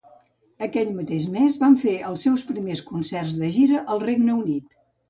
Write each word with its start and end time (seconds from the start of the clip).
Aquell 0.67 0.89
mateix 0.99 1.27
mes 1.35 1.59
van 1.65 1.77
fer 1.83 1.95
els 2.09 2.27
seus 2.29 2.47
primers 2.51 2.85
concerts 2.91 3.41
de 3.45 3.55
gira 3.61 3.89
al 3.97 4.07
Regne 4.11 4.41
Unit. 4.43 4.79